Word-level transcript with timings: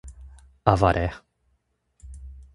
Avaré 0.65 1.13